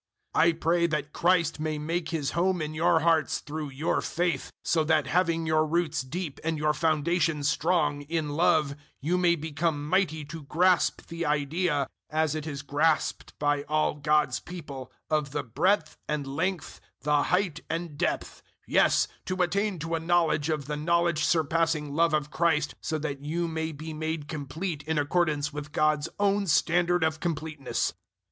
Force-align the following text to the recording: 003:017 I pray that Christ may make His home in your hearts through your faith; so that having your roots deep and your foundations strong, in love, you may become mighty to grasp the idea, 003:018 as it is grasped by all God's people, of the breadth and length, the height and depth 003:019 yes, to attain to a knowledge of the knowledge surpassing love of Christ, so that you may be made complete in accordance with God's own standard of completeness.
003:017 0.35 0.41
I 0.45 0.51
pray 0.53 0.87
that 0.87 1.13
Christ 1.13 1.59
may 1.59 1.77
make 1.77 2.09
His 2.09 2.31
home 2.31 2.59
in 2.59 2.73
your 2.73 3.01
hearts 3.01 3.37
through 3.37 3.69
your 3.69 4.01
faith; 4.01 4.51
so 4.63 4.83
that 4.83 5.05
having 5.05 5.45
your 5.45 5.63
roots 5.63 6.01
deep 6.01 6.39
and 6.43 6.57
your 6.57 6.73
foundations 6.73 7.47
strong, 7.47 8.01
in 8.09 8.29
love, 8.29 8.73
you 8.99 9.15
may 9.19 9.35
become 9.35 9.87
mighty 9.87 10.25
to 10.25 10.41
grasp 10.41 11.05
the 11.05 11.23
idea, 11.23 11.87
003:018 12.11 12.19
as 12.19 12.33
it 12.33 12.47
is 12.47 12.63
grasped 12.63 13.37
by 13.37 13.61
all 13.69 13.93
God's 13.93 14.39
people, 14.39 14.91
of 15.11 15.33
the 15.33 15.43
breadth 15.43 15.97
and 16.09 16.25
length, 16.25 16.81
the 17.01 17.21
height 17.21 17.59
and 17.69 17.95
depth 17.95 18.41
003:019 18.67 18.73
yes, 18.73 19.07
to 19.25 19.35
attain 19.43 19.77
to 19.77 19.93
a 19.93 19.99
knowledge 19.99 20.49
of 20.49 20.65
the 20.65 20.77
knowledge 20.77 21.23
surpassing 21.23 21.93
love 21.93 22.15
of 22.15 22.31
Christ, 22.31 22.73
so 22.81 22.97
that 22.97 23.21
you 23.21 23.47
may 23.47 23.71
be 23.71 23.93
made 23.93 24.27
complete 24.27 24.81
in 24.87 24.97
accordance 24.97 25.53
with 25.53 25.71
God's 25.71 26.09
own 26.19 26.47
standard 26.47 27.03
of 27.03 27.19
completeness. 27.19 27.93